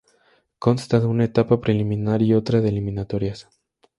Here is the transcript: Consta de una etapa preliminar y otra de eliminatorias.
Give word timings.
Consta 0.57 0.99
de 0.99 1.05
una 1.05 1.25
etapa 1.25 1.61
preliminar 1.61 2.23
y 2.23 2.33
otra 2.33 2.59
de 2.59 2.69
eliminatorias. 2.69 3.47